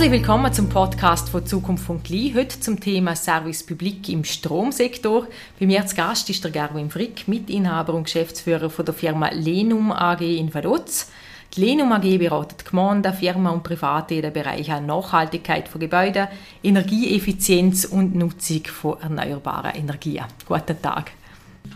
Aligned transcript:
Herzlich 0.00 0.18
willkommen 0.18 0.50
zum 0.50 0.70
Podcast 0.70 1.28
von 1.28 1.44
Zukunft 1.44 1.84
von 1.84 2.02
Gli. 2.02 2.32
Heute 2.34 2.58
zum 2.58 2.80
Thema 2.80 3.14
Service 3.14 3.62
Public 3.62 4.08
im 4.08 4.24
Stromsektor. 4.24 5.26
Bei 5.58 5.66
mir 5.66 5.84
zu 5.84 5.94
Gast 5.94 6.30
ist 6.30 6.42
der 6.42 6.50
Gerwin 6.50 6.88
Frick, 6.88 7.28
Mitinhaber 7.28 7.92
und 7.92 8.04
Geschäftsführer 8.04 8.70
von 8.70 8.86
der 8.86 8.94
Firma 8.94 9.28
Lenum 9.28 9.92
AG 9.92 10.22
in 10.22 10.54
Vaduz. 10.54 11.10
Die 11.54 11.60
Lenum 11.60 11.92
AG 11.92 12.16
beratet 12.16 12.64
Gemeinden, 12.64 13.12
Firmen 13.12 13.52
und 13.52 13.62
Private 13.62 14.14
in 14.14 14.22
den 14.22 14.32
Bereichen 14.32 14.86
Nachhaltigkeit 14.86 15.68
von 15.68 15.82
Gebäuden, 15.82 16.28
Energieeffizienz 16.62 17.84
und 17.84 18.14
Nutzung 18.14 18.64
von 18.64 18.98
erneuerbaren 19.02 19.74
Energien. 19.74 20.24
Guten 20.48 20.80
Tag. 20.80 21.10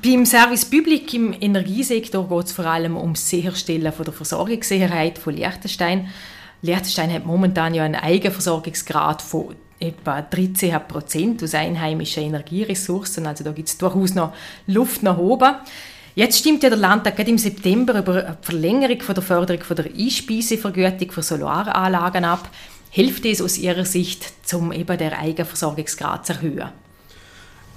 Beim 0.02 0.25
Service 0.25 0.64
Public 0.64 1.12
im 1.12 1.34
Energiesektor 1.38 2.27
geht 2.27 2.47
es 2.47 2.52
vor 2.52 2.64
allem 2.64 2.97
um 2.97 3.12
das 3.12 3.28
Sicherstellen 3.28 3.92
von 3.92 4.06
der 4.06 4.14
Versorgungssicherheit 4.14 5.19
von 5.19 5.36
Liechtenstein. 5.36 6.09
Liechtenstein 6.64 7.12
hat 7.12 7.27
momentan 7.27 7.74
ja 7.74 7.84
einen 7.84 7.95
Eigenversorgungsgrad 7.95 9.20
von 9.20 9.55
etwa 9.78 10.22
13 10.22 10.74
Prozent 10.88 11.42
aus 11.42 11.55
einheimischen 11.55 12.22
Energieressourcen. 12.22 13.27
Also 13.27 13.45
da 13.45 13.52
gibt 13.52 13.68
es 13.68 13.77
durchaus 13.77 14.14
noch 14.14 14.32
Luft 14.66 15.02
nach 15.02 15.19
oben. 15.19 15.56
Jetzt 16.14 16.38
stimmt 16.38 16.62
ja 16.62 16.70
der 16.70 16.78
Landtag 16.78 17.16
gerade 17.16 17.30
im 17.30 17.36
September 17.36 17.98
über 17.98 18.12
eine 18.12 18.38
Verlängerung 18.41 19.00
von 19.02 19.14
der 19.14 19.22
Förderung 19.22 19.62
von 19.62 19.77
der 19.77 19.86
Einspeisevergütung 19.86 21.10
für 21.10 21.22
Solaranlagen 21.22 22.24
ab. 22.24 22.48
Hilft 22.88 23.27
es 23.27 23.42
aus 23.42 23.58
Ihrer 23.58 23.84
Sicht, 23.84 24.33
um 24.55 24.72
eben 24.72 24.96
den 24.96 25.12
Eigenversorgungsgrad 25.12 26.24
zu 26.24 26.33
erhöhen? 26.33 26.70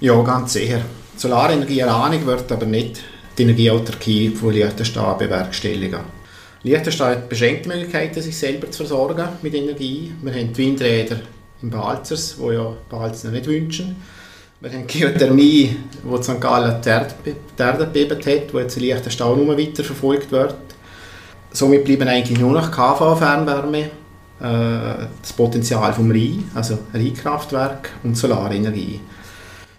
Ja, 0.00 0.22
ganz 0.22 0.54
sicher. 0.54 0.80
Solarenergie 1.16 1.80
Solarenergieerlanung 1.80 2.26
wird 2.26 2.52
aber 2.52 2.64
nicht 2.64 3.02
die 3.36 3.42
Energieautarkie 3.42 4.30
von 4.30 4.54
Liechtenstein 4.54 5.18
bewerkstelligen. 5.18 6.17
Liechtenstein 6.62 7.16
hat 7.16 7.28
beschränkte 7.28 7.68
Möglichkeiten, 7.68 8.20
sich 8.20 8.36
selber 8.36 8.70
zu 8.70 8.78
versorgen 8.78 9.28
mit 9.42 9.54
Energie. 9.54 10.12
Wir 10.22 10.32
haben 10.32 10.52
die 10.52 10.58
Windräder 10.58 11.20
im 11.62 11.70
Balzers, 11.70 12.36
wo 12.38 12.50
ja 12.50 12.76
Balzer 12.88 13.30
nicht 13.30 13.46
wünschen. 13.46 13.96
Wir 14.60 14.72
haben 14.72 14.88
Geothermie, 14.88 15.76
wo 16.02 16.20
St. 16.20 16.40
Gallen 16.40 16.82
die 16.82 16.88
Erde 16.88 17.14
gebeben 17.56 18.18
hat, 18.18 18.52
wo 18.54 18.58
jetzt 18.58 18.76
in 18.76 18.82
Liechtenstein 18.82 19.44
nur 19.44 19.56
weiter 19.56 19.84
verfolgt 19.84 20.32
wird. 20.32 20.56
Somit 21.52 21.84
bleiben 21.84 22.08
eigentlich 22.08 22.40
nur 22.40 22.52
noch 22.52 22.70
KV-Fernwärme, 22.72 23.78
äh, 23.78 25.06
das 25.22 25.32
Potenzial 25.36 25.92
vom 25.92 26.10
Rhein, 26.10 26.50
also 26.54 26.78
Rheinkraftwerk 26.92 27.90
und 28.02 28.16
Solarenergie. 28.16 29.00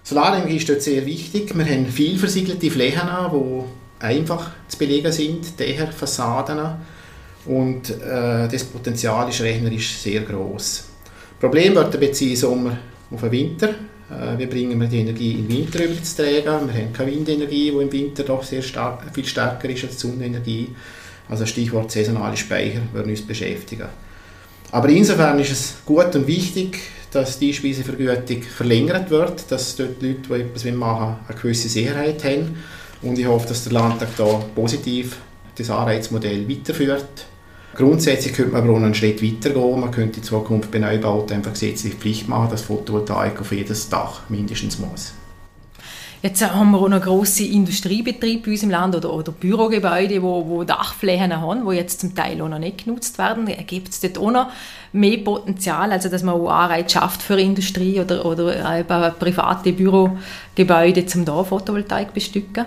Solarenergie 0.01 0.57
ist 0.57 0.69
dort 0.69 0.81
sehr 0.81 1.05
wichtig. 1.05 1.55
Wir 1.55 1.65
haben 1.65 1.85
viel 1.87 2.17
versiegelte 2.17 2.71
Flächen, 2.71 3.09
die 3.33 3.63
einfach 3.99 4.51
zu 4.67 4.77
belegen 4.77 5.11
sind, 5.11 5.59
daher 5.59 5.91
Fassaden. 5.91 6.59
Und 7.45 7.89
äh, 7.89 8.47
das 8.47 8.63
Potenzial 8.65 9.29
ist 9.29 9.41
rechnerisch 9.41 9.97
sehr 9.97 10.21
groß. 10.21 10.85
Problem 11.39 11.75
wird 11.75 11.93
der 11.93 11.99
beziehen 11.99 12.35
Sommer 12.35 12.77
auf 13.11 13.21
den 13.21 13.31
Winter. 13.31 13.69
Äh, 13.69 14.37
wie 14.37 14.45
bringen 14.45 14.89
die 14.89 14.99
Energie 14.99 15.33
im 15.33 15.49
Winter 15.49 15.83
über 15.83 16.01
zu 16.03 16.17
tragen? 16.17 16.67
Wir 16.67 16.81
haben 16.81 16.93
keine 16.93 17.11
Windenergie, 17.11 17.71
die 17.71 17.77
im 17.77 17.91
Winter 17.91 18.23
doch 18.23 18.43
sehr 18.43 18.61
stark, 18.61 19.03
viel 19.13 19.25
stärker 19.25 19.69
ist 19.69 19.83
als 19.83 19.97
die 19.97 20.07
Sonnenenergie. 20.07 20.69
Also 21.29 21.45
Stichwort 21.45 21.91
saisonale 21.91 22.35
Speicher 22.35 22.81
würden 22.91 23.11
uns 23.11 23.21
beschäftigen. 23.21 23.87
Aber 24.71 24.89
insofern 24.89 25.39
ist 25.39 25.51
es 25.51 25.75
gut 25.85 26.15
und 26.15 26.27
wichtig, 26.27 26.79
dass 27.11 27.39
die 27.39 27.53
Speisevergütung 27.53 28.43
verlängert 28.43 29.09
wird, 29.09 29.51
dass 29.51 29.75
dort 29.75 30.01
Leute, 30.01 30.21
die 30.27 30.33
etwas 30.33 30.65
machen 30.65 31.17
eine 31.27 31.39
gewisse 31.39 31.69
Sicherheit 31.69 32.23
haben. 32.23 32.57
Und 33.01 33.17
ich 33.17 33.25
hoffe, 33.25 33.47
dass 33.47 33.63
der 33.63 33.73
Landtag 33.73 34.09
da 34.17 34.25
positiv 34.55 35.17
das 35.55 35.69
Anreizmodell 35.69 36.49
weiterführt. 36.49 37.25
Grundsätzlich 37.75 38.33
könnte 38.33 38.53
man 38.53 38.63
aber 38.63 38.73
auch 38.73 38.77
einen 38.77 38.93
Schritt 38.93 39.23
weiter 39.23 39.51
gehen. 39.51 39.79
Man 39.79 39.91
könnte 39.91 40.17
in 40.17 40.23
Zukunft 40.23 40.71
bei 40.71 40.79
Neubauten 40.79 41.37
einfach 41.37 41.53
gesetzliche 41.53 41.95
Pflicht 41.95 42.27
machen, 42.27 42.49
dass 42.49 42.63
Photovoltaik 42.63 43.39
auf 43.39 43.51
jedes 43.51 43.87
Dach 43.89 44.21
mindestens 44.29 44.79
muss. 44.79 45.13
Jetzt 46.21 46.41
haben 46.41 46.71
wir 46.71 46.79
auch 46.79 46.89
noch 46.89 47.01
grosse 47.01 47.45
Industriebetriebe 47.45 48.43
bei 48.43 48.51
uns 48.51 48.63
im 48.63 48.69
Land 48.69 48.93
oder, 48.93 49.13
oder 49.13 49.31
Bürogebäude, 49.31 50.21
wo, 50.21 50.45
wo 50.45 50.65
Dachflächen 50.65 51.39
haben, 51.39 51.65
die 51.65 51.77
jetzt 51.77 52.01
zum 52.01 52.13
Teil 52.13 52.41
auch 52.41 52.49
noch 52.49 52.59
nicht 52.59 52.83
genutzt 52.83 53.17
werden. 53.17 53.45
Gibt 53.65 53.87
es 53.87 54.01
dort 54.01 54.17
auch 54.17 54.31
noch 54.31 54.47
mehr 54.91 55.19
Potenzial, 55.19 55.93
also 55.93 56.09
dass 56.09 56.23
man 56.23 56.35
auch 56.35 56.49
Anreiz 56.49 56.91
schafft 56.91 57.21
für 57.21 57.39
Industrie 57.39 58.01
oder, 58.01 58.25
oder 58.25 58.83
private 59.17 59.71
Bürogebäude, 59.71 61.05
um 61.15 61.23
da 61.23 61.41
Photovoltaik 61.45 62.13
bestücken? 62.13 62.65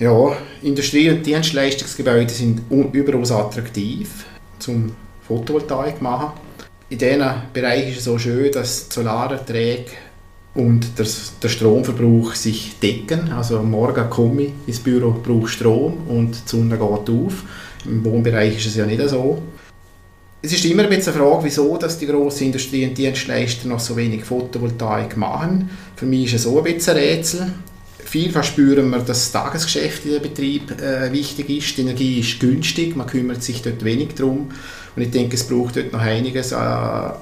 Ja, 0.00 0.36
Industrie- 0.62 1.10
und 1.10 1.26
Dienstleistungsgebäude 1.26 2.32
sind 2.32 2.62
überaus 2.70 3.32
attraktiv 3.32 4.26
zum 4.60 4.92
Photovoltaik 5.26 6.00
machen. 6.00 6.38
In 6.88 6.98
diesen 6.98 7.24
Bereichen 7.52 7.90
ist 7.90 7.98
es 7.98 8.04
so 8.04 8.16
schön, 8.16 8.52
dass 8.52 8.88
die 8.88 8.94
Solalerträge 8.94 9.90
und 10.54 10.96
der, 10.96 11.06
der 11.42 11.48
Stromverbrauch 11.48 12.36
sich 12.36 12.78
decken. 12.80 13.32
Also 13.32 13.58
am 13.58 13.72
Morgen 13.72 14.08
komme 14.08 14.42
ich 14.42 14.52
ins 14.68 14.78
Büro, 14.78 15.16
brauche 15.20 15.48
Strom 15.48 16.06
und 16.06 16.30
die 16.30 16.48
Sonne 16.48 16.78
geht 16.78 17.10
auf. 17.10 17.42
Im 17.84 18.04
Wohnbereich 18.04 18.56
ist 18.56 18.66
es 18.66 18.76
ja 18.76 18.86
nicht 18.86 19.02
so. 19.08 19.42
Es 20.40 20.52
ist 20.52 20.64
immer 20.64 20.84
ein 20.84 20.90
bisschen 20.90 21.12
eine 21.14 21.24
Frage, 21.24 21.44
wieso 21.44 21.76
dass 21.76 21.98
die 21.98 22.06
grossen 22.06 22.46
Industrie- 22.46 22.86
und 22.86 22.96
Dienstleister 22.96 23.66
noch 23.66 23.80
so 23.80 23.96
wenig 23.96 24.22
Photovoltaik 24.22 25.16
machen. 25.16 25.68
Für 25.96 26.06
mich 26.06 26.26
ist 26.26 26.34
es 26.34 26.42
so 26.44 26.58
ein 26.58 26.72
bisschen 26.72 26.96
ein 26.96 27.02
Rätsel. 27.02 27.52
Vielfach 28.04 28.44
spüren 28.44 28.90
wir, 28.90 28.98
dass 28.98 29.30
das 29.30 29.32
Tagesgeschäft 29.32 30.04
in 30.06 30.12
der 30.12 30.20
Betrieb 30.20 30.70
äh, 30.80 31.12
wichtig 31.12 31.50
ist. 31.50 31.76
Die 31.76 31.82
Energie 31.82 32.20
ist 32.20 32.40
günstig, 32.40 32.96
man 32.96 33.06
kümmert 33.06 33.42
sich 33.42 33.60
dort 33.60 33.84
wenig 33.84 34.14
darum. 34.14 34.50
Und 34.96 35.02
ich 35.02 35.10
denke, 35.10 35.34
es 35.34 35.46
braucht 35.46 35.76
dort 35.76 35.92
noch 35.92 36.00
einiges 36.00 36.52
an 36.52 37.14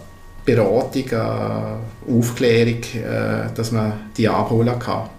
Beratung, 0.45 1.13
an 1.13 1.81
Aufklärung, 2.09 2.83
äh, 2.95 3.53
dass 3.55 3.73
man 3.73 3.95
die 4.17 4.29
abholen 4.29 4.79
kann. 4.79 5.11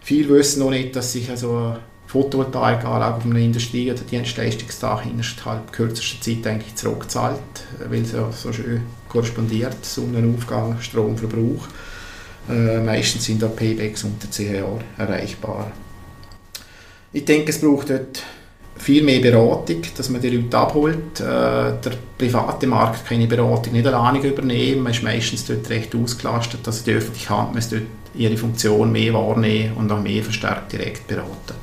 Viele 0.00 0.30
wissen 0.30 0.60
noch 0.60 0.70
nicht, 0.70 0.94
dass 0.96 1.12
sich 1.12 1.28
also 1.28 1.56
eine 1.56 1.78
Photovoltaikanlage 2.06 3.16
auf 3.16 3.24
einem 3.24 3.36
Industrie- 3.36 3.90
oder 3.90 4.00
Dienstleistungstag 4.00 5.04
innerhalb 5.04 5.72
kürzester 5.72 6.20
Zeit 6.20 6.46
eigentlich 6.46 6.74
zurückzahlt, 6.76 7.40
weil 7.88 8.02
es 8.02 8.12
ja 8.12 8.30
so 8.32 8.52
schön 8.52 8.82
korrespondiert, 9.08 9.84
Sonnenaufgang, 9.84 10.80
Stromverbrauch. 10.80 11.66
Äh, 12.48 12.80
meistens 12.80 13.24
sind 13.24 13.42
da 13.42 13.48
Paybacks 13.48 14.04
unter 14.04 14.30
10 14.30 14.54
Jahren 14.54 14.84
erreichbar. 14.96 15.72
Ich 17.12 17.24
denke, 17.24 17.50
es 17.50 17.60
braucht 17.60 17.90
dort 17.90 18.22
viel 18.78 19.02
mehr 19.02 19.20
Beratung, 19.20 19.82
dass 19.96 20.08
man 20.10 20.20
die 20.20 20.30
Leute 20.30 20.56
abholt. 20.56 21.18
Äh, 21.18 21.22
der 21.22 21.92
private 22.18 22.66
Markt 22.66 23.06
kann 23.06 23.20
die 23.20 23.26
Beratung 23.26 23.72
nicht 23.72 23.86
alleine 23.86 24.20
übernehmen. 24.20 24.82
Man 24.82 24.92
ist 24.92 25.02
meistens 25.02 25.44
dort 25.46 25.68
recht 25.70 25.94
ausgelastet. 25.94 26.60
Also 26.66 26.84
die 26.84 26.92
öffentliche 26.92 27.30
Hand 27.30 27.54
muss 27.54 27.68
dort 27.68 27.82
ihre 28.14 28.36
Funktion 28.36 28.92
mehr 28.92 29.14
wahrnehmen 29.14 29.74
und 29.76 29.90
auch 29.90 30.00
mehr 30.00 30.22
verstärkt 30.22 30.72
direkt 30.72 31.06
beraten. 31.06 31.54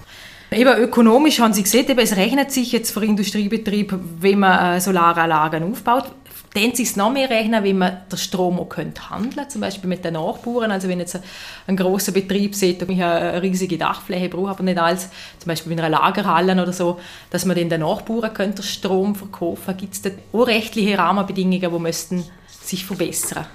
Eben 0.52 0.78
ökonomisch 0.78 1.40
haben 1.40 1.54
Sie 1.54 1.64
gesehen, 1.64 1.90
eben, 1.90 2.00
es 2.00 2.16
rechnet 2.16 2.52
sich 2.52 2.72
jetzt 2.72 2.92
für 2.92 3.04
Industriebetrieb, 3.04 3.98
wenn 4.20 4.40
man 4.40 4.76
äh, 4.76 4.82
Solaranlagen 4.82 5.64
aufbaut 5.64 6.12
dann 6.54 6.76
sich 6.76 6.96
noch 6.96 7.12
mehr 7.12 7.30
rechnen, 7.30 7.64
wie 7.64 7.74
man 7.74 7.98
den 8.12 8.18
Strom 8.18 8.60
auch 8.60 8.70
könnte 8.70 9.10
handeln 9.10 9.50
zum 9.50 9.62
Beispiel 9.62 9.90
mit 9.90 10.06
den 10.06 10.14
Nachbarn. 10.14 10.72
Also 10.72 10.88
wenn 10.88 11.00
jetzt 11.00 11.20
ein 11.66 11.76
großer 11.76 12.12
Betrieb 12.12 12.54
sieht, 12.56 12.82
dass 12.82 12.90
ich 12.90 13.04
eine 13.04 13.42
riesige 13.42 13.78
Dachfläche 13.78 14.30
brauche, 14.30 14.52
aber 14.52 14.64
nicht 14.64 14.78
als 14.78 15.10
zum 15.40 15.48
Beispiel 15.48 15.72
in 15.72 15.80
einer 15.80 15.90
Lagerhalle 15.90 16.54
oder 16.54 16.74
so, 16.74 17.00
dass 17.32 17.46
man 17.46 17.56
den 17.56 17.70
Nachbarn 17.70 18.34
könnte 18.34 18.62
Strom 18.62 19.16
verkaufen. 19.16 19.76
Gibt 19.78 19.94
es 19.94 20.02
da 20.02 20.10
auch 20.32 20.48
rechtliche 20.48 20.98
Rahmenbedingungen, 20.98 21.72
die 21.72 21.80
müssten 21.80 22.24
sich 22.48 22.86
verbessern? 22.86 23.46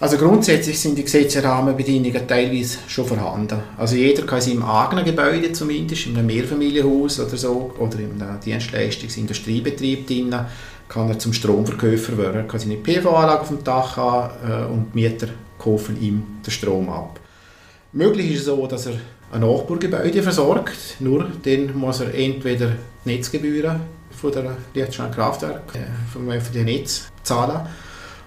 Also 0.00 0.18
grundsätzlich 0.18 0.78
sind 0.78 0.98
die 0.98 1.04
gesetzlichen 1.04 1.46
Rahmenbedingungen 1.46 2.26
teilweise 2.26 2.78
schon 2.88 3.06
vorhanden. 3.06 3.60
Also 3.78 3.94
jeder 3.94 4.26
kann 4.26 4.38
in 4.38 4.44
seinem 4.44 4.64
eigenen 4.64 5.04
Gebäude 5.04 5.52
zumindest, 5.52 6.06
in 6.06 6.16
einem 6.16 6.26
Mehrfamilienhaus 6.26 7.20
oder 7.20 7.36
so, 7.36 7.72
oder 7.78 8.00
in 8.00 8.20
einem 8.20 8.40
Dienstleistungsindustriebetrieb 8.40 10.06
drinnen, 10.06 10.46
kann 10.88 11.08
er 11.08 11.18
zum 11.18 11.32
Stromverkäufer 11.32 12.16
werden. 12.18 12.36
Er 12.36 12.46
kann 12.46 12.60
seine 12.60 12.76
PV-Anlage 12.76 13.40
auf 13.40 13.48
dem 13.48 13.64
Dach 13.64 13.96
haben 13.96 14.30
äh, 14.48 14.64
und 14.66 14.92
die 14.94 15.02
Mieter 15.02 15.28
kaufen 15.58 16.00
ihm 16.00 16.22
den 16.44 16.50
Strom 16.50 16.88
ab. 16.88 17.20
Möglich 17.92 18.32
ist 18.32 18.40
es 18.40 18.46
so, 18.46 18.66
dass 18.66 18.86
er 18.86 18.94
ein 19.32 19.40
Nachbargebäude 19.40 20.22
versorgt, 20.22 20.96
nur 21.00 21.26
dann 21.42 21.76
muss 21.76 22.00
er 22.00 22.14
entweder 22.14 22.72
Netzgebühren 23.04 23.80
von 24.10 24.32
der 24.32 24.56
Liechtenstein 24.74 25.10
Kraftwerk, 25.10 25.74
äh, 25.74 26.12
vom 26.12 26.28
öffentlichen 26.28 26.66
Netz 26.66 27.10
zahlen, 27.22 27.60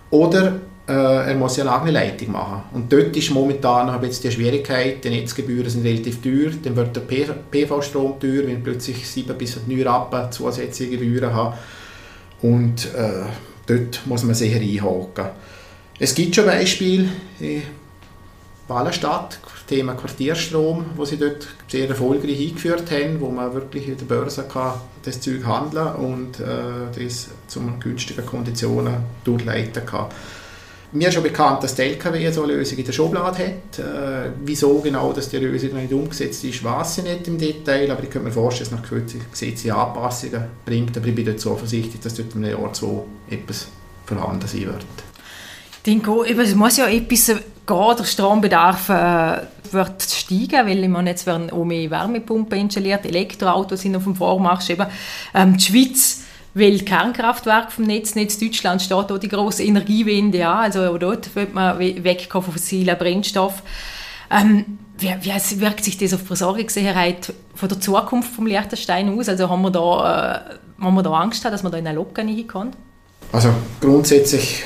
oder 0.10 0.56
äh, 0.88 0.92
er 1.30 1.36
muss 1.36 1.60
eine 1.60 1.72
eigene 1.72 1.92
Leitung 1.92 2.32
machen. 2.32 2.64
Und 2.74 2.92
dort 2.92 3.16
ist 3.16 3.30
momentan 3.32 3.88
noch 3.88 4.02
jetzt 4.02 4.24
die 4.24 4.32
Schwierigkeit, 4.32 5.04
die 5.04 5.10
Netzgebühren 5.10 5.70
sind 5.70 5.86
relativ 5.86 6.22
teuer, 6.22 6.52
dann 6.64 6.76
wird 6.76 6.96
der 6.96 7.02
PV-Strom 7.02 8.20
teuer, 8.20 8.48
wenn 8.48 8.64
plötzlich 8.64 9.08
7 9.08 9.38
bis 9.38 9.60
9 9.68 9.88
Rappen 9.88 10.32
zusätzliche 10.32 10.98
Gebühren 10.98 11.34
haben 11.34 11.56
und 12.42 12.94
äh, 12.94 13.26
dort 13.66 14.02
muss 14.06 14.24
man 14.24 14.36
sicher 14.36 14.60
einhaken. 14.60 15.28
Es 16.00 16.14
gibt 16.14 16.36
schon 16.36 16.46
Beispiele 16.46 17.10
in 17.40 17.64
Wallenstadt, 18.68 19.40
Thema 19.68 19.94
Quartierstrom, 19.96 20.86
wo 20.96 21.04
sie 21.04 21.18
dort 21.18 21.48
sehr 21.68 21.90
erfolgreich 21.90 22.40
eingeführt 22.40 22.90
haben, 22.90 23.20
wo 23.20 23.30
man 23.30 23.54
wirklich 23.54 23.88
in 23.88 23.98
der 23.98 24.06
Börse 24.06 24.44
kann 24.44 24.76
das 25.04 25.20
Zeug 25.20 25.46
handeln 25.46 25.96
und 25.96 26.40
äh, 26.40 26.46
das 26.98 27.30
zu 27.48 27.62
günstigen 27.80 28.26
Konditionen 28.26 28.96
durchleiten 29.24 29.86
kann. 29.86 30.08
Mir 30.94 31.10
ist 31.10 31.16
schon 31.16 31.24
bekannt, 31.24 31.64
dass 31.64 31.76
die 31.76 31.82
LKW 31.82 32.32
so 32.32 32.44
eine 32.44 32.54
Lösung 32.54 32.78
in 32.78 32.86
der 32.86 32.94
Schublade 32.94 33.38
hat. 33.38 33.80
Äh, 33.80 34.32
wieso 34.44 34.80
genau 34.80 35.12
dass 35.12 35.28
die 35.28 35.38
Lösung 35.38 35.72
noch 35.72 35.82
nicht 35.82 35.92
umgesetzt 35.92 36.46
ist, 36.46 36.64
weiß 36.64 37.00
ich 37.00 37.04
nicht 37.04 37.28
im 37.28 37.38
Detail, 37.38 37.92
aber 37.92 38.04
ich 38.04 38.10
könnte 38.10 38.28
mir 38.28 38.34
vorstellen, 38.34 38.70
dass 38.70 38.80
nach 38.80 38.90
gesetzlichen 39.32 39.72
Anpassungen 39.76 40.46
bringt. 40.66 40.96
Aber 40.96 41.06
ich 41.08 41.16
bin 41.16 41.26
dort 41.26 41.42
so 41.42 41.56
vorsichtig, 41.56 42.02
dass 42.02 42.16
dort 42.16 42.34
im 42.36 42.46
Jahr 42.46 42.72
zwei 42.72 43.04
etwas 43.30 43.68
vorhanden 44.06 44.48
sein 44.48 44.62
wird. 44.62 44.86
Ich 45.72 45.84
denke, 45.84 46.12
es 46.26 46.56
muss 46.56 46.78
ja 46.78 46.88
etwas 46.88 47.28
gehen, 47.28 47.96
der 47.98 48.04
Strombedarf 48.06 48.90
äh, 48.90 49.42
wird 49.74 50.02
steigen, 50.02 50.68
weil 50.68 50.84
ich 50.84 50.90
meine, 50.90 51.10
jetzt 51.10 51.26
werden 51.26 51.50
auch 51.50 51.66
mehr 51.66 51.90
Wärmepumpen 51.92 52.60
installiert, 52.60 53.06
Elektroautos 53.06 53.82
sind 53.82 53.96
auf 53.96 54.04
dem 54.04 54.16
Vormarsch. 54.16 54.70
Eben, 54.70 54.88
ähm, 55.34 55.58
die 55.58 55.64
Schweiz 55.64 56.24
weil 56.58 56.80
Kernkraftwerk 56.80 57.72
vom 57.72 57.86
Netz, 57.86 58.14
Deutschland 58.14 58.82
steht 58.82 59.12
auch 59.12 59.20
die 59.20 59.28
große 59.28 59.64
Energiewende 59.64 60.48
an, 60.48 60.66
also 60.66 60.82
auch 60.82 60.98
dort 60.98 61.36
wird 61.36 61.54
man 61.54 61.78
wegkommen 61.78 62.46
von 62.46 62.54
fossilen 62.54 62.98
Brennstoffen. 62.98 63.62
Ähm, 64.32 64.80
wie, 64.98 65.14
wie, 65.22 65.62
wirkt 65.62 65.84
sich 65.84 65.98
das 65.98 66.14
auf 66.14 66.22
die 66.22 66.28
Versorgungssicherheit 66.28 67.32
von 67.54 67.70
der 67.70 67.80
Zukunft 67.80 68.34
vom 68.34 68.48
Liechtenstein 68.48 69.18
aus? 69.18 69.30
Also 69.30 69.50
haben 69.50 69.62
wir 69.62 69.72
da, 69.72 70.42
äh, 70.80 70.84
haben 70.84 70.96
wir 70.96 71.04
da 71.04 71.12
Angst, 71.12 71.46
dass 71.46 71.64
man 71.64 71.72
da 71.72 71.78
in 71.78 71.88
eine 71.88 71.96
Locke 71.96 72.22
hineinkommt? 72.22 72.76
Also 73.32 73.50
grundsätzlich 73.80 74.64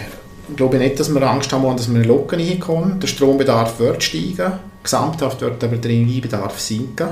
glaube 0.56 0.78
ich 0.78 0.82
nicht, 0.82 1.00
dass 1.00 1.14
wir 1.14 1.22
Angst 1.24 1.52
haben, 1.52 1.76
dass 1.76 1.88
wir 1.88 1.96
in 1.96 2.02
eine 2.02 2.08
Locke 2.08 2.38
hineinkommen. 2.38 3.00
Der 3.00 3.08
Strombedarf 3.08 3.80
wird 3.80 4.02
steigen, 4.02 4.54
gesamthaft 4.82 5.42
wird 5.42 5.64
aber 5.64 5.78
der 5.78 5.92
Energiebedarf 5.92 6.60
sinken, 6.60 7.10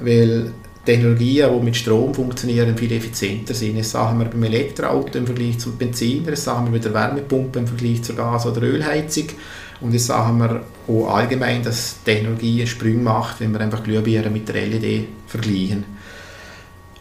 weil 0.00 0.52
Technologien, 0.88 1.50
die 1.52 1.64
mit 1.64 1.76
Strom 1.76 2.14
funktionieren, 2.14 2.74
viel 2.74 2.92
effizienter 2.92 3.52
sind. 3.52 3.78
Das 3.78 3.90
sagen 3.90 4.18
wir 4.18 4.24
beim 4.24 4.42
Elektroauto 4.44 5.18
im 5.18 5.26
Vergleich 5.26 5.58
zum 5.58 5.76
Benziner, 5.76 6.30
das 6.30 6.44
sagen 6.44 6.64
wir 6.64 6.72
bei 6.72 6.78
der 6.78 6.94
Wärmepumpe 6.94 7.58
im 7.58 7.66
Vergleich 7.66 8.02
zur 8.02 8.16
Gas- 8.16 8.46
oder 8.46 8.62
Ölheizung. 8.62 9.26
Und 9.82 9.94
das 9.94 10.06
sagen 10.06 10.38
wir 10.38 10.62
auch 10.88 11.14
allgemein, 11.14 11.62
dass 11.62 12.02
Technologie 12.04 12.66
Sprünge 12.66 13.02
macht, 13.02 13.40
wenn 13.40 13.52
wir 13.52 13.60
einfach 13.60 13.84
Glühbirnen 13.84 14.32
mit 14.32 14.48
der 14.48 14.66
LED 14.66 15.08
vergleichen. 15.26 15.84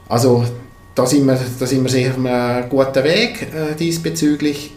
Also 0.10 0.44
da 0.94 1.06
sind 1.06 1.26
wir, 1.26 1.40
da 1.58 1.66
sind 1.66 1.84
wir 1.84 1.90
sicher 1.90 2.10
auf 2.10 2.18
einem 2.18 2.68
guten 2.68 3.04
Weg 3.06 3.42
äh, 3.54 3.74
diesbezüglich. 3.80 4.74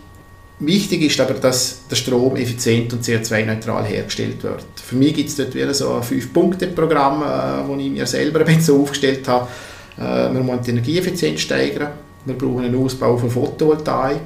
Wichtig 0.60 1.00
ist 1.02 1.18
aber, 1.18 1.34
dass 1.34 1.86
der 1.90 1.96
Strom 1.96 2.36
effizient 2.36 2.92
und 2.92 3.02
CO2-neutral 3.02 3.82
hergestellt 3.84 4.42
wird. 4.42 4.66
Für 4.76 4.94
mich 4.94 5.14
gibt 5.14 5.30
es 5.30 5.36
dort 5.36 5.54
wieder 5.54 5.72
so 5.72 5.94
ein 5.94 6.02
Fünf-Punkte-Programm, 6.02 7.22
äh, 7.22 7.82
ich 7.82 7.90
mir 7.90 8.06
selber 8.06 8.44
ein 8.44 8.60
so 8.60 8.82
aufgestellt 8.82 9.26
habe. 9.26 9.48
Äh, 9.96 10.32
wir 10.34 10.40
müssen 10.42 10.62
die 10.62 10.70
Energieeffizienz 10.70 11.40
steigern, 11.40 11.92
wir 12.26 12.34
brauchen 12.34 12.66
einen 12.66 12.76
Ausbau 12.76 13.16
von 13.16 13.30
Photovoltaik, 13.30 14.20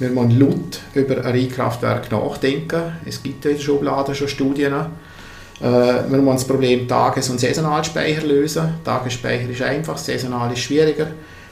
wir 0.00 0.10
müssen 0.10 0.40
laut 0.40 0.80
über 0.94 1.18
ein 1.18 1.32
Reinkraftwerk 1.32 2.10
nachdenken. 2.10 2.94
Es 3.04 3.22
gibt 3.22 3.44
in 3.44 3.54
der 3.54 3.60
Schublade 3.60 4.16
schon 4.16 4.26
Studien. 4.26 4.72
Äh, 4.72 5.62
wir 5.62 6.18
müssen 6.18 6.26
das 6.26 6.44
Problem 6.44 6.88
Tages- 6.88 7.30
und 7.30 7.38
Saisonalspeicher 7.38 8.26
lösen. 8.26 8.74
Tagesspeicher 8.84 9.48
ist 9.48 9.62
einfach, 9.62 9.96
saisonal 9.96 10.52
ist 10.52 10.60
schwieriger 10.60 11.06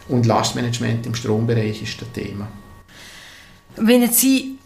und 0.08 0.26
Lastmanagement 0.26 1.06
im 1.06 1.14
Strombereich 1.14 1.81
ist 1.81 2.02
das 2.02 2.11
Thema. 2.11 2.49
Wenn 3.76 4.11
Sie 4.11 4.56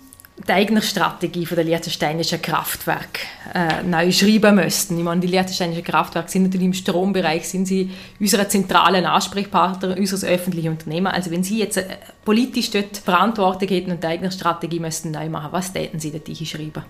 die 0.46 0.52
eigene 0.52 0.80
Strategie 0.80 1.44
von 1.44 1.56
der 1.56 1.64
Liechtensteinischen 1.64 2.40
Kraftwerk 2.40 3.20
äh, 3.54 3.82
neu 3.82 4.10
schreiben 4.10 4.54
müssten. 4.56 4.96
Ich 4.96 5.04
meine, 5.04 5.20
die 5.20 5.26
Liechtensteinischen 5.26 5.84
Kraftwerke 5.84 6.30
sind 6.30 6.44
natürlich 6.44 6.66
im 6.66 6.72
Strombereich, 6.72 7.46
sind 7.48 7.66
sie 7.66 7.90
unsere 8.18 8.48
zentralen 8.48 9.04
Ansprechpartner, 9.04 9.96
unseres 9.96 10.24
öffentlichen 10.24 10.70
Unternehmen. 10.70 11.08
Also 11.08 11.30
wenn 11.30 11.42
Sie 11.42 11.58
jetzt 11.58 11.76
äh, 11.76 11.84
politisch 12.24 12.70
dort 12.70 12.96
Verantwortung 12.96 13.68
hätten 13.68 13.90
und 13.90 14.02
die 14.02 14.06
eigene 14.06 14.32
Strategie 14.32 14.80
müssten 14.80 15.10
neu 15.10 15.28
machen, 15.28 15.52
was 15.52 15.72
täten 15.72 16.00
Sie 16.00 16.10
dort 16.10 16.28
schreiben? 16.46 16.84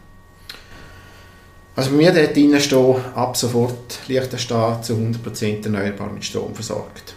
Also 1.76 1.90
mir 1.92 2.12
dort 2.12 2.36
drinnen 2.36 2.60
stehen, 2.60 2.96
ab 3.14 3.36
sofort 3.36 3.98
Liechtenstein 4.06 4.82
zu 4.82 4.94
100% 4.94 5.64
erneuerbar 5.64 6.12
mit 6.12 6.24
Strom 6.24 6.54
versorgt 6.54 7.14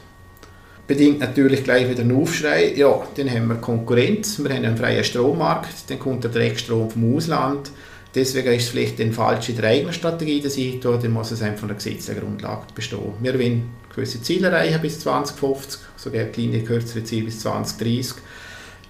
bedingt 0.87 1.19
natürlich 1.19 1.63
gleich 1.63 1.89
wieder 1.89 2.01
einen 2.01 2.19
Aufschrei. 2.21 2.73
Ja, 2.75 3.07
dann 3.15 3.29
haben 3.29 3.47
wir 3.47 3.55
Konkurrenz, 3.55 4.39
wir 4.43 4.53
haben 4.53 4.65
einen 4.65 4.77
freien 4.77 5.03
Strommarkt, 5.03 5.89
dann 5.89 5.99
kommt 5.99 6.23
der 6.23 6.31
Dreckstrom 6.31 6.89
vom 6.89 7.15
Ausland. 7.15 7.71
Deswegen 8.13 8.53
ist 8.53 8.63
es 8.63 8.69
vielleicht 8.69 8.99
dann 8.99 9.11
falsch 9.11 9.49
in 9.49 9.55
der 9.55 9.69
eigenen 9.69 9.93
Strategie, 9.93 10.39
dass 10.39 10.57
ich 10.57 10.79
tue, 10.79 10.99
dann 10.99 11.11
muss 11.11 11.31
es 11.31 11.41
einfach 11.41 11.61
von 11.61 11.69
der 11.69 11.77
gesetzlichen 11.77 12.21
Grundlage 12.21 12.67
bestehen. 12.75 13.13
Wir 13.21 13.33
wollen 13.33 13.71
gewisse 13.93 14.21
Ziele 14.21 14.49
erreichen 14.49 14.81
bis 14.81 14.99
2050, 14.99 15.81
sogar 15.95 16.25
kleine, 16.25 16.61
kürzere 16.61 17.03
Ziele 17.03 17.25
bis 17.25 17.39
2030. 17.39 18.21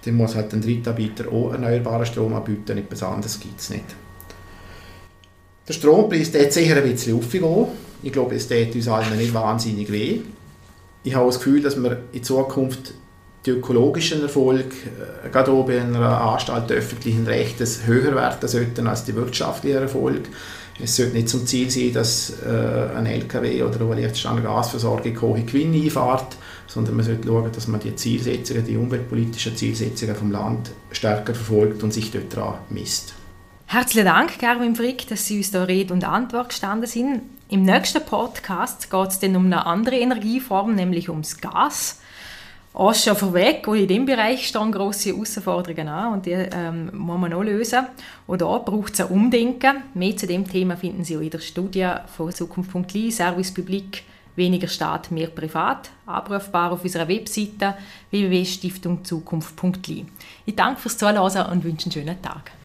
Dann 0.03 0.15
muss 0.15 0.35
halt 0.35 0.51
ein 0.53 0.61
Drittanbieter 0.61 1.31
auch 1.31 1.53
erneuerbaren 1.53 2.05
Strom 2.05 2.33
anbieten, 2.33 2.77
etwas 2.77 3.03
anderes 3.03 3.39
gibt 3.39 3.61
es 3.61 3.69
nicht. 3.69 3.85
Der 5.65 5.73
Strompreis 5.73 6.31
der 6.31 6.43
hat 6.43 6.51
sicher 6.51 6.75
ein 6.75 6.83
bisschen 6.83 7.17
aufgehen. 7.17 7.67
Ich 8.01 8.11
glaube, 8.11 8.35
es 8.35 8.49
tut 8.49 8.75
uns 8.75 8.87
allen 8.89 9.17
nicht 9.17 9.33
wahnsinnig 9.33 9.89
weh 9.89 10.19
ich 11.03 11.15
habe 11.15 11.25
das 11.27 11.37
Gefühl, 11.37 11.61
dass 11.61 11.75
wir 11.75 11.97
in 12.11 12.23
Zukunft 12.23 12.93
die 13.45 13.51
ökologischen 13.51 14.21
Erfolge, 14.21 14.75
äh, 15.25 15.29
gerade 15.29 15.51
auch 15.51 15.65
bei 15.65 15.81
einer 15.81 16.21
Anstalt 16.21 16.71
öffentlichen 16.71 17.25
Rechts, 17.27 17.81
höher 17.85 18.15
werden 18.15 18.47
sollten 18.47 18.87
als 18.87 19.03
die 19.03 19.15
wirtschaftlichen 19.15 19.81
Erfolge. 19.81 20.29
Es 20.81 20.95
sollte 20.95 21.13
nicht 21.13 21.29
zum 21.29 21.45
Ziel 21.45 21.69
sein, 21.69 21.93
dass 21.93 22.33
äh, 22.41 22.95
ein 22.95 23.05
LKW 23.05 23.63
oder 23.63 23.81
eine 23.81 24.01
Lichtstand 24.01 24.43
Gasversorgung 24.43 25.21
hohe 25.21 25.41
Gewinne 25.43 25.83
einfährt, 25.83 26.37
sondern 26.67 26.95
man 26.95 27.05
sollte 27.05 27.27
schauen, 27.27 27.51
dass 27.51 27.67
man 27.67 27.79
die 27.79 27.95
Zielsetzungen, 27.95 28.65
die 28.65 28.77
umweltpolitischen 28.77 29.55
Zielsetzungen 29.55 30.15
vom 30.15 30.31
Land 30.31 30.71
stärker 30.91 31.35
verfolgt 31.35 31.83
und 31.83 31.93
sich 31.93 32.11
dort 32.11 32.35
daran 32.35 32.55
misst. 32.69 33.13
Herzlichen 33.67 34.05
Dank, 34.05 34.39
Gerwin 34.39 34.75
Frick, 34.75 35.07
dass 35.07 35.27
Sie 35.27 35.37
uns 35.37 35.51
da 35.51 35.63
Rede 35.63 35.93
und 35.93 36.03
Antwort 36.03 36.49
gestanden 36.49 36.87
sind. 36.87 37.21
Im 37.53 37.61
nächsten 37.61 38.03
Podcast 38.03 38.89
geht 38.89 39.09
es 39.09 39.19
dann 39.19 39.35
um 39.35 39.45
eine 39.45 39.67
andere 39.67 39.99
Energieform, 39.99 40.73
nämlich 40.73 41.07
ums 41.07 41.39
Gas. 41.39 42.01
Auch 42.73 42.95
schon 42.95 43.15
vorweg, 43.15 43.67
und 43.67 43.77
in 43.77 43.87
diesem 43.87 44.07
Bereich 44.07 44.47
stehen 44.47 44.71
grosse 44.71 45.11
Herausforderungen 45.11 45.87
an 45.87 46.13
und 46.13 46.25
die 46.25 46.31
ähm, 46.31 46.89
muss 46.93 47.19
man 47.19 47.29
noch 47.29 47.43
lösen. 47.43 47.85
Und 48.25 48.41
da 48.41 48.57
braucht 48.57 48.93
es 48.93 49.01
ein 49.01 49.09
Umdenken. 49.09 49.83
Mehr 49.93 50.17
zu 50.17 50.25
dem 50.25 50.47
Thema 50.49 50.75
finden 50.77 51.03
Sie 51.03 51.15
auch 51.15 51.21
in 51.21 51.29
der 51.29 51.37
Studie 51.37 51.87
von 52.17 52.31
Zukunft.li, 52.31 53.11
Service 53.11 53.53
Public, 53.53 54.01
weniger 54.35 54.67
Staat, 54.67 55.11
mehr 55.11 55.27
Privat, 55.27 55.91
abrufbar 56.07 56.71
auf 56.71 56.83
unserer 56.83 57.07
Webseite 57.07 57.75
www.stiftungzukunft.li. 58.09 60.07
Ich 60.47 60.55
danke 60.55 60.81
fürs 60.81 60.97
Zuhören 60.97 61.51
und 61.51 61.63
wünsche 61.63 61.85
einen 61.85 61.91
schönen 61.91 62.19
Tag. 62.19 62.62